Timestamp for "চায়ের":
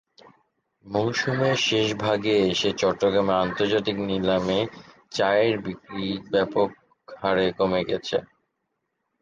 5.11-5.55